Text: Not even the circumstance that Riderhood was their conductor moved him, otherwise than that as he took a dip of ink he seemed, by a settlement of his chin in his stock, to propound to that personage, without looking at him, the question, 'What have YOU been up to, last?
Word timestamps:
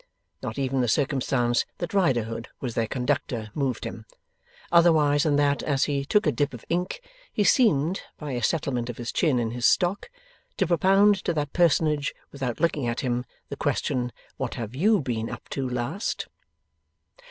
Not 0.41 0.57
even 0.57 0.81
the 0.81 0.87
circumstance 0.87 1.63
that 1.77 1.93
Riderhood 1.93 2.47
was 2.59 2.73
their 2.73 2.87
conductor 2.87 3.51
moved 3.53 3.83
him, 3.83 4.07
otherwise 4.71 5.21
than 5.21 5.35
that 5.35 5.61
as 5.61 5.83
he 5.83 6.05
took 6.05 6.25
a 6.25 6.31
dip 6.31 6.55
of 6.55 6.65
ink 6.69 7.01
he 7.31 7.43
seemed, 7.43 8.01
by 8.17 8.31
a 8.31 8.41
settlement 8.41 8.89
of 8.89 8.97
his 8.97 9.11
chin 9.11 9.37
in 9.37 9.51
his 9.51 9.67
stock, 9.67 10.09
to 10.57 10.65
propound 10.65 11.23
to 11.25 11.35
that 11.35 11.53
personage, 11.53 12.15
without 12.31 12.59
looking 12.59 12.87
at 12.87 13.01
him, 13.01 13.25
the 13.49 13.55
question, 13.55 14.11
'What 14.37 14.55
have 14.55 14.73
YOU 14.73 15.01
been 15.01 15.29
up 15.29 15.47
to, 15.49 15.69
last? 15.69 16.27